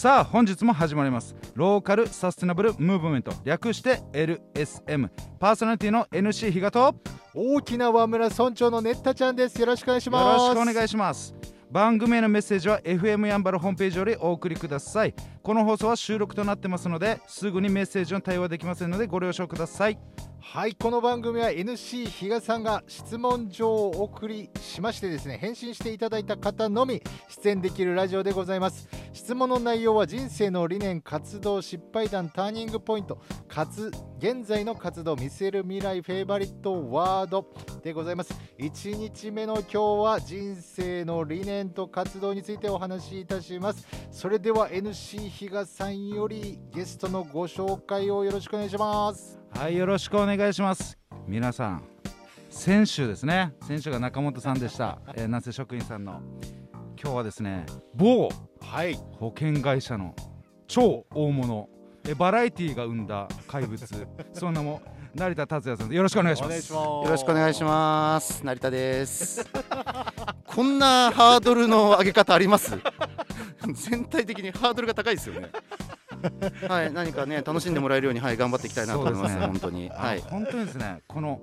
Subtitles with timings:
[0.00, 1.36] さあ本日も始まります。
[1.54, 3.34] ローカルサステナブルムーブメント。
[3.44, 6.78] 略して LSM パーソナリティの NC 比嘉と。
[6.78, 6.94] よ
[7.34, 9.60] 大きな和村村長のねったちゃんです。
[9.60, 10.38] よろしくお願いします。
[10.38, 11.34] ろしくお願いします。
[11.70, 15.14] 番組へのメッセージは FM やんばるホームページよりお送りください。
[15.42, 19.98] この放送は収録となってますのですぐにメッセージの対応はできませんのでご了承ください。
[20.40, 33.18] はいこの番組は NC 比嘉さんが質問状をお送りしましてですね返信していただいた方のみ出演できるラジオでございます質問の内容は人生の理念活動失敗談ターニングポイント。
[33.48, 37.44] かつ現在の活動見せる未来フェイバリットワード
[37.82, 38.32] でございます。
[38.58, 43.86] 1日目の今日は人生の理念と活動についてお話しいたします。
[44.12, 49.40] それでは NC 比嘉さんよりゲストのご紹介をよろしくお願いします。
[49.50, 50.96] はいよろしくお願いします。
[51.26, 51.82] 皆さん
[52.48, 53.54] 先週ですね。
[53.66, 56.20] 先週が中本さんでした、えー、なぜ職員さんの。
[57.02, 58.28] 今日はですね某。
[58.60, 58.94] はい。
[59.18, 60.14] 保険会社の
[60.68, 61.68] 超大物
[62.06, 63.82] えバラエティーが生んだ怪物。
[64.32, 64.80] そんなも
[65.14, 66.72] 成田達也さんよろしくお願いします。
[66.72, 68.44] よろしくお願いします。
[68.44, 69.44] 成田です。
[70.46, 72.78] こんなハードルの上げ方あります？
[73.72, 75.48] 全体的にハードルが高いですよね。
[76.68, 79.36] はい何かね楽しんでもらえるようにはい頑張っていきたいなと思います。
[79.36, 79.46] ね。
[79.46, 79.90] 本当に。
[79.90, 80.20] あはい。
[80.20, 81.00] 本当にですね。
[81.08, 81.40] この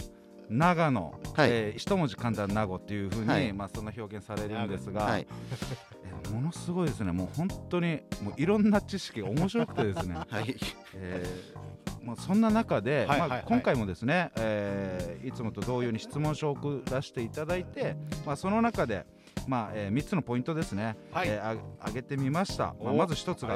[0.49, 1.49] 長野、はい。
[1.51, 3.53] えー一文字簡単長っていうふうに、はい。
[3.53, 5.27] まあそんな表現されるんですが、はい。
[6.03, 7.11] えーものすごいですね。
[7.11, 10.15] もう本当にもういろんな知識が面白くてですね。
[10.27, 10.55] はい。
[10.95, 13.29] えーまあ、そんな中で、はいはいはい。
[13.29, 19.05] まあ、今回もですね、えーいつもと同様に質問書を送らせていただいて、まあ、その中で、
[19.45, 21.27] まあえ3つのポイントですね、はい。
[21.29, 23.55] えーあ挙げてみました、まあ、おまず1つが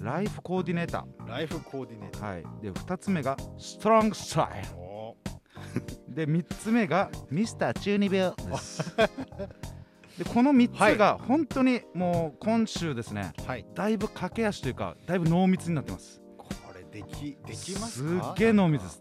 [0.00, 4.85] ライフコーディネータライフコーディネーター、はい、で2つ目がストロングスタイル
[6.08, 8.96] で3つ目がミスター中二病です。
[10.18, 13.66] でこの3つが本当にもう今週ですねーはい。
[13.74, 16.22] だいぶ駆け足というかだいぶ濃密になってます。
[16.38, 18.98] これできできますすかっげえ濃密です。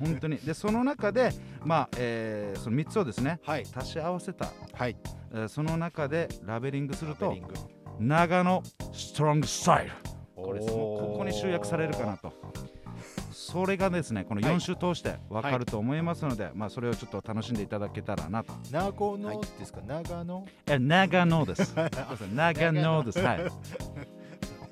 [0.00, 0.38] 本当に。
[0.38, 1.30] でその中で
[1.64, 3.64] まあ、えーその3つをですねはい。
[3.74, 4.96] 足し合わせた、はい。
[5.32, 7.36] えーその中でラベリングすると
[8.00, 8.62] 長野
[8.92, 9.92] ストロングスタイル。
[10.34, 12.27] これここに集約されるかなと
[13.40, 14.56] それがですねこのはい。
[14.56, 18.52] 4週通して分かると思いますので、まあそれをちょっと楽しんでいただけたらなと。
[18.72, 19.80] 長野ですか？
[19.86, 20.44] 長野？
[20.66, 21.74] え長野です。
[22.34, 23.18] 長野です。
[23.20, 23.38] はい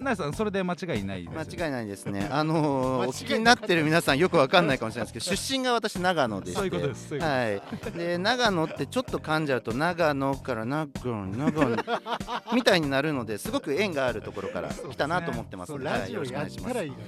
[0.05, 1.47] なさんそれで間違いないですよね。
[1.59, 2.29] 間違いないですね。
[2.31, 6.57] あのー、お聞きになってる皆さんよくわかんないかもしれないですけど出身が私長野でして。
[6.57, 11.77] そういうことですそういうことはい、で長野ってちょっと噛んじゃうと長野から長野長野
[12.55, 15.69] みたいになるのですごく縁があるところから来たなと思ってます。
[15.73, 16.71] そうので、はい、よろしくおラジオや願いします。
[16.71, 17.03] ったらいいのに。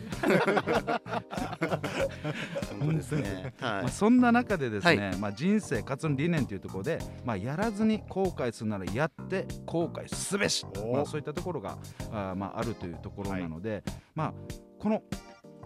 [2.81, 3.55] 本当ですね。
[3.61, 11.79] はまあ、いそんな中でですね、はまあ、人生活の理念というところで、まあ、やらずに後悔するならやって後悔すべし、おまあ、そういったところが
[12.13, 13.83] あ,、まあ、あるというところなので、
[14.15, 14.35] まあ、
[14.79, 15.03] この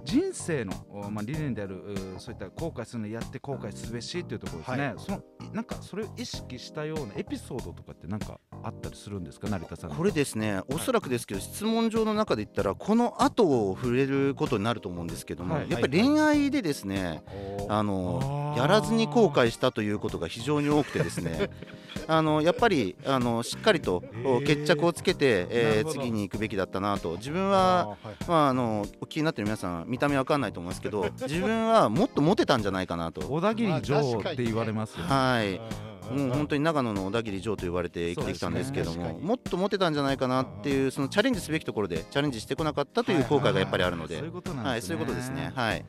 [0.04, 4.94] 人生の、おまあ、理念であるうそういった後悔するのやって後悔すべしというところですね、はい。
[4.98, 9.48] そのなんかそれを意識したようなエピソードとかってなんかあったりするんですか？
[9.48, 9.90] 成田さん。
[9.90, 15.70] これですねおそらくですけど質問状の中で言ったらこの後を触れることになると思うんですけども、はい。
[15.70, 17.22] やっぱり恋愛でですね
[17.68, 21.50] あのやらずに後悔したということが非常に多くてですね
[22.08, 24.02] あのやっぱりあのしっかりと
[24.46, 27.16] 決着をつけて、なえー次に行くべきだったなと。
[27.16, 27.96] 自分は
[28.26, 33.20] まああのお気になってる皆さん見た目わかんないと思いますけど自分はもっとモテたんじゃないかなと。
[33.22, 35.10] 小田切城って言われますよね。
[35.10, 39.18] はいうん本当に長野の小田切城と言われて生きてきたんですけども、ね。
[39.20, 44.70] もっとモテたんじゃないかなっていうそのチャレンジすべきところでチャレンジしてこなかったという後悔がやっぱりあるので、そういうことなんですね。
[44.70, 45.52] はいそういうことですね。
[45.54, 45.84] はい。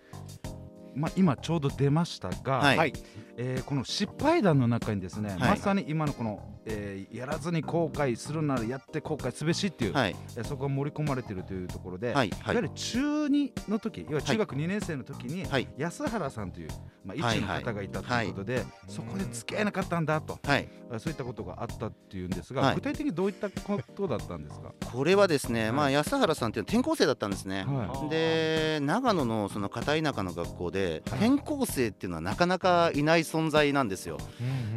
[0.95, 2.77] まあ、今ちょうど出ましたが、はい。
[2.77, 2.93] はい
[3.37, 5.39] えーこの失敗談の中にですね、はい。
[5.39, 10.15] まさに今のこの、えーやらずに後悔するならやって後悔すべしっていう、はい。
[10.37, 12.55] えーそこが盛り込まれているというところで、はいい、はい。
[12.55, 14.03] わゆる中2の時い。
[14.05, 15.67] わゆる中学2年生の時に、はい。
[15.77, 16.69] 安原さんという、
[17.05, 17.41] まあ、一はい。
[17.41, 20.69] の方がいたということで、そこで付き合えなかったんだと、はい。
[20.91, 22.75] あそういったことがあったっていうんですが、はい。
[22.75, 25.95] 具体的にどういったことだったんですか、これはですね、まはい。
[25.95, 27.63] あ安原さんっていうのは転校生だったんですね。
[27.65, 31.29] はで長野のその片田舎の学校ではい。
[31.29, 34.17] 転校生っていうのはなかなかいない存在なんですよ。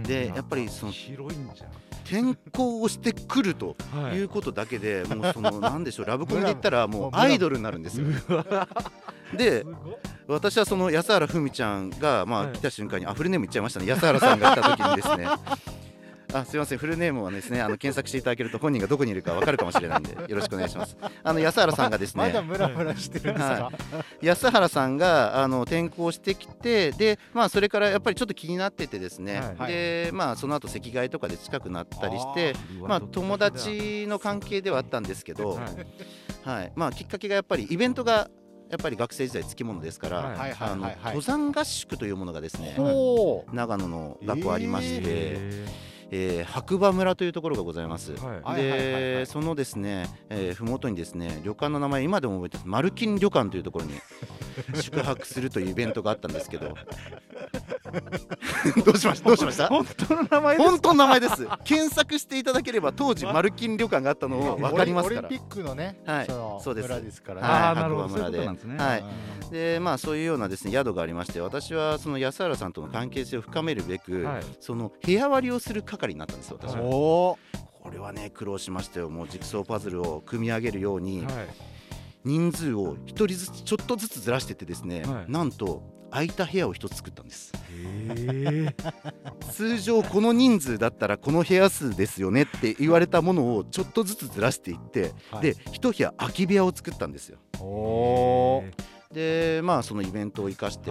[0.05, 1.67] でい、やっぱりその広いんじゃ
[2.09, 3.77] 転校をしてくると
[4.13, 4.17] い。
[4.17, 8.07] いうことだけで、もうそのなんでしょうラブコメで言ったらもう アイドルになるんですよ。
[9.37, 9.65] で
[10.29, 12.49] 私はその安原ふみちゃんがまはい。
[12.49, 13.87] あ来た瞬間にあフルネーム言っちゃいましたね。
[13.87, 15.27] 安原さんが来た時にですね
[16.33, 16.79] あすみません。
[16.79, 20.97] フルネームはですねあの検索していただけると本人がどこにいるかわかるかもしれないんでよろしくお願いします。
[21.23, 23.73] あの安原さんがですまだねムラムラしてるんですか、は
[24.21, 35.87] 安原さんがあの転校してきてでまあそれからやっぱりちょっと気になっててですね、はいでまあその後席替えとかで近くなったりしてまあ友達の関係ではあったんですけど、はい。
[36.47, 36.73] はい。
[36.77, 38.31] まあきっかけがやっぱりイベントが
[38.71, 42.75] やっぱり学生時代つきものですから、あの登山合宿というものがですね、
[43.53, 45.67] 長野の学校ありまして、へ
[46.11, 48.13] えー白馬村というところがございます。
[48.17, 48.63] はい。
[48.63, 52.69] でそのですね、えー、麓にですね旅館の名前今でも覚えてます。
[52.69, 53.93] マルキン旅館というところに
[54.81, 56.75] 宿泊するというイベントがあったんですけど
[58.85, 59.29] どうしました？
[59.29, 59.69] どうしました？
[59.69, 61.49] 本当の名前です本当の名前です。
[61.65, 65.27] 検索していただければ当時マルキン旅館があったのを分かりますから。
[65.27, 66.29] オリンピックのね、はい。
[66.29, 66.89] のそうです。
[66.89, 67.75] 村ですからね、はい。
[67.77, 68.39] 白馬村で。
[68.39, 69.01] はい。
[69.01, 74.43] うんでまあそういうようなですね宿がありまして私はその安原さんとの関係性を深めるべく、はい。
[74.61, 77.39] その部屋割りをする係になったんですよ私は、こ
[77.93, 79.09] れはね苦労しましたよ。
[79.09, 81.33] もうジグソーパズルを組み上げるように、はい。
[82.25, 85.31] 人数を1人ずつちょっとずつずらしてってですね、はい。
[85.31, 87.53] なんと空いた部屋を1つ作ったんです。
[89.53, 95.43] 通常この人数だったらこの部屋数ですよねって言われたものをちょっとずつずらしていって、はい。
[95.43, 97.39] で1部屋空き部屋を作ったんですよ。
[99.13, 100.91] でまあそのイベントを生かして、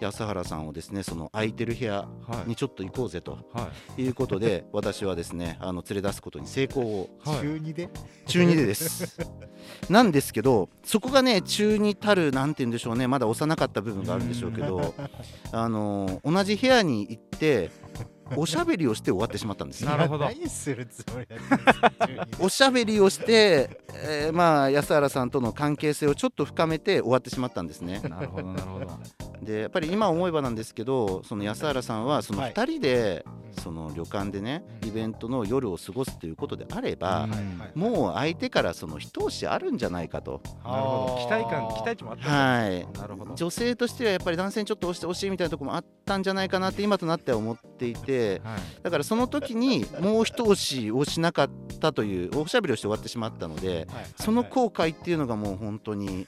[0.00, 2.48] 安原さんをですねその空いてる部屋はい。
[2.48, 4.02] にちょっと行こうぜとはい。
[4.02, 7.10] いうことで私はですねあの連れ出すことに成功を。
[7.24, 7.40] はい。
[7.40, 7.90] 中二で？
[8.26, 9.20] 中2でです
[9.88, 13.06] なんですけどそこがね中2たるなんて言うんでしょうね。
[13.06, 14.94] まだ幼かった部分があるんでしょうけど
[15.52, 17.70] あの同じ部屋に行って
[18.36, 19.90] おしゃべりをして終わってしまったんですよ。
[19.90, 20.24] なるほど。
[20.24, 21.26] 何するつもり
[22.38, 28.00] おしゃべりをして、えーまあ安原さんとの関係性をちょっと深めて終わってしまったんですね。
[28.08, 28.86] なるほどなるほど
[29.50, 33.40] でやっぱり今思えばなんですけどその安原さんはそのはい2人でうん。
[33.60, 37.28] その旅館でねうんイベントの夜を過ごすということであれば
[37.74, 40.40] もう相手からその一押しあるんじゃないかと。
[40.64, 41.26] なるほど。
[41.26, 42.86] 期待感期待値もあったはい。
[42.96, 43.34] なるほど。
[43.34, 48.60] 女性としてはやっぱり男性にちょっと押してほしいみたいなところもあったんじゃないかなって今となっては思っていてはい。
[48.82, 56.26] だからその時にもう一押しをしなかったというおしゃべりをして終わってしまったのではいその後悔っていうのがもう本当に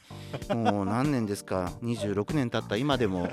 [0.55, 3.29] もう何年ですか？26年経った今でも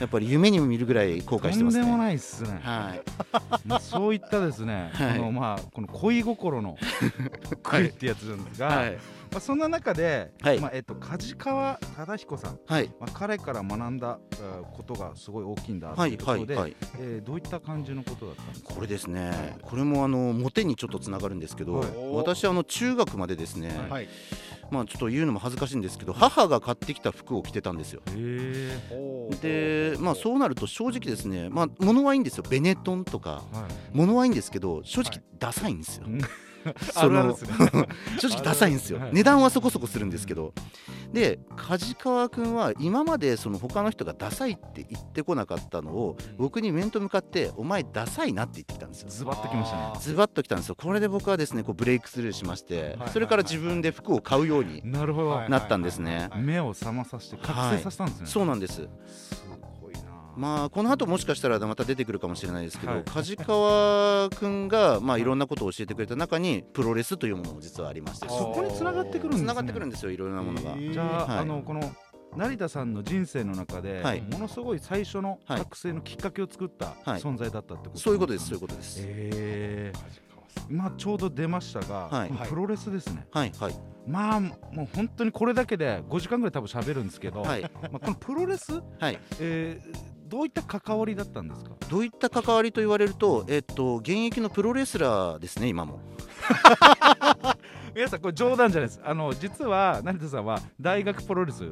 [0.00, 1.84] やっぱり夢にも見るぐらい後悔してますね。
[1.84, 2.60] とんでもないっすね。
[2.62, 3.02] はい、
[3.66, 5.18] まあそういったですねはい。
[5.18, 6.76] このまあこの恋心の
[7.62, 8.98] 恋ってやつなんですがはい、
[9.30, 10.60] まあそんな中ではい。
[10.60, 12.58] まあえっと梶川忠彦さん。
[12.66, 18.74] はい、まあ彼から学んだえーことがすごい大きいんだとはいい、はい、うことではい、えーどういった感じのことだったんですか？
[18.74, 21.88] これですね、これもあのモテにちょっとつながるんですけど、はい。
[22.14, 24.08] 私あの中学までですね、はい。
[24.70, 28.02] まあちょっと言うのも恥ずかしいんですけど、母が買ってきた服を着てたんですよ。
[29.40, 33.72] で、まあそうなると正直ですね、まあ物はいいんですよ、ベネトンとか、はい。
[33.92, 35.22] 物はいいんですけど、正直はい。
[35.38, 36.04] ダサいんですよ。
[36.06, 36.20] うん
[36.92, 37.36] その
[38.20, 38.98] 正直ダサいんですよ。
[39.00, 39.10] はい。
[39.12, 40.52] 値段はそこそこするんですけど。
[41.12, 49.08] で梶川君は今までその他の人がダサいって言ってこなかったのを僕に面と向かってお前ダサいなって言ってきたんですよ。
[49.10, 49.92] ズバッときましたね。
[50.00, 50.76] ズバッときたんですよ。
[50.76, 53.10] これで僕はですねこうブレイクスルーしましてはい。
[53.10, 56.28] それから自分で服を買うようになったんですね。
[56.30, 58.26] はい目を覚まさせて覚醒させたんですね。
[58.26, 58.88] そうなんです
[60.40, 63.02] まあこの後もしかしたらまた出てくるかもしれないですけど、はい。
[63.04, 68.28] 梶川君がまあいろんなことを教えてくれた中にプロレスというものも実はありまして。
[68.28, 69.44] そこに繋がってくるんですね。
[69.44, 71.38] 繋がってくるんですよいろいろなものが、じゃあ,、はい。
[71.40, 71.94] あのこの
[72.36, 74.22] 成田さんの人生の中で、はい。
[74.22, 75.58] ものすごい最初のはい。
[75.58, 77.20] 覚醒のきっかけを作ったはい。
[77.20, 80.29] 存在だったってことそういうことですそういうこことです、えー、
[80.68, 82.30] まあちょうど出ましたが、はい。
[82.48, 83.74] プロレスですね、はいはい。
[84.06, 84.50] まあも
[84.84, 87.62] う本当にこれだけで5時間ぐらい多分喋るんですけど、はい。
[87.62, 89.18] まあ、このプロレス、はい。
[89.40, 91.72] えーどういった関わりだったんですか？
[91.88, 95.98] どういった関わりと言われると、えっと、現役のプロレスラーですね、今も。
[97.96, 99.00] 皆さんこれ冗談じゃないです。
[99.04, 101.64] あの実は成田さんは大学プロレス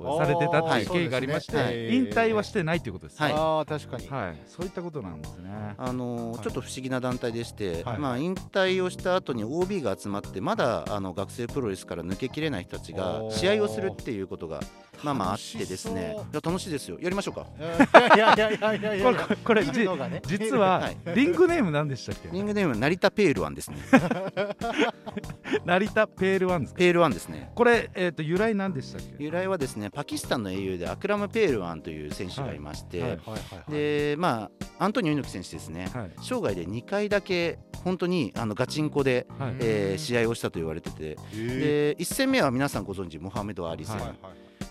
[0.00, 3.32] をされてたっていう経緯がありまして、あーそうですね引退はしてないということです、はい。
[3.32, 5.50] ああ確かに、はい、そういったことなんですね。
[5.76, 6.42] あのーはい。
[6.42, 7.98] ちょっと不思議な団体でして、はい。
[7.98, 14.60] まあ、引退をした後に OB が集まってまだあの学生プロレスから抜けきれない人たちが試合をするっていうことが
[15.02, 16.14] まあまああってですね。
[16.14, 16.98] 楽しいや楽しいですよ。
[17.00, 17.46] やりましょうか。
[18.16, 19.14] いやいやいやいやいやいや。
[19.14, 20.22] これこれね。
[20.26, 20.96] 実は、はい。
[21.14, 22.28] リングネーム何でしたっけ？
[22.30, 23.78] リングネーム成田ペールワンですね。
[25.64, 26.78] 成田ペールワンですか？
[26.78, 27.50] ペールワンですね。
[27.54, 29.22] これ、えー、と由来何でしたっけ？
[29.24, 33.18] 由来はですねパキスタンの英雄でアクラム・ペールワンという選手がいまして、
[33.68, 36.10] でまあアントニオ猪木選手ですね、はい。
[36.22, 39.54] 生涯で2回だけ本当にあのガチンコで、はい。
[39.60, 41.16] えー試合をしたと言われてて。
[41.34, 44.16] えで1戦目は皆さんご存知モハメド・アリ戦、はいはい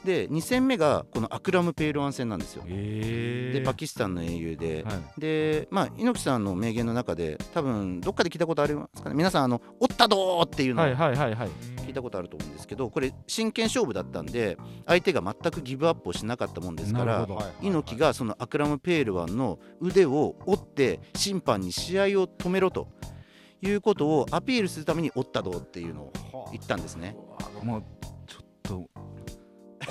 [0.04, 2.64] で2戦目がこのアクラム・ペールワン戦なんですよ。
[2.68, 5.20] えでパキスタンの英雄で、はい。
[5.20, 9.16] でまあ猪木さんの名言の中で多分どっかで聞いたことありますかね。
[9.16, 11.50] 皆さんあの「おったどー!」っていうのをはいはいはいはい。
[11.90, 17.28] 聞いたことあると思うんですけどこれ真剣勝負だったんで相手が全くギブアップをしなかったもんですから
[17.62, 22.88] 猪木がそのアクラム・ペールワンの腕を折って審判に試合を止めろと
[23.62, 26.14] いうことをアピールするために折ったどうっていうのを
[26.52, 27.16] 言ったんですね。
[27.64, 27.84] もう
[28.28, 28.90] ちょっと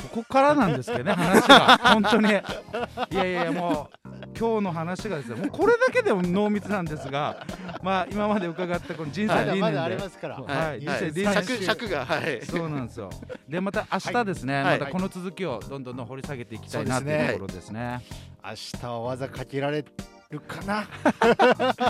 [0.02, 1.78] ここからなんですけどね話が。
[1.78, 2.28] 本当に。
[2.28, 7.44] いやいやもう今日の話がですねもうこれだけでも濃密なんですが
[7.82, 9.60] まあ今まで伺ったこの人生理念で。
[9.60, 10.36] まだまだありますから。
[10.36, 10.80] はい。
[10.80, 12.40] 人生人生三尺尺がはい。
[12.44, 13.10] そうなんですよ。
[13.48, 14.78] でまた明日ですね、はい。
[14.78, 17.24] またこの続きをどんどん掘り下げていきたいなってそうですね。
[17.24, 18.00] いうところですね。
[18.44, 19.84] 明日は技かけられ
[20.30, 20.87] るかな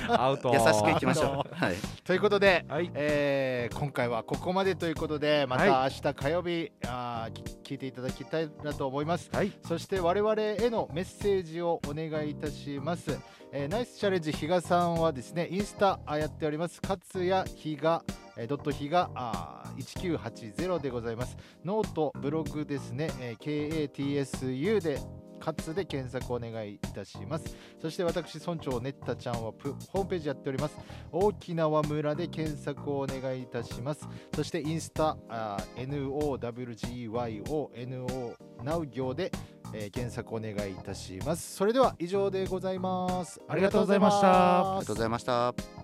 [0.23, 0.53] アウト。
[0.53, 1.55] 優しくいきましょう。
[1.55, 2.91] はいということで、はい。
[2.95, 9.53] えー今回はここまでということでまたは明日火曜日、あーき聞いていただきたいなと思いますはい。
[9.67, 13.19] そして我々へのメッセージをお願いいたします、
[13.53, 18.03] えーナイスチャレンジ比嘉さんはですねインスタあやっております勝谷比嘉
[18.37, 24.99] えードット比嘉あー1980でございますノートブログですね、えー KATSU で
[25.39, 27.57] カツで検索お願いいたします。
[27.81, 30.77] そして私村長ねったちゃんはプホームページやっております。
[31.11, 34.09] 大きな輪村で検索をお願いいたします。
[34.35, 35.89] そしてインスタあー
[37.09, 39.31] NOWGYONO ナウ行で、
[39.73, 41.55] えー検索お願いいたします。
[41.57, 43.41] それでは以上でございます。
[43.49, 44.77] ありがとうございました。
[44.77, 45.78] ありがとうございました。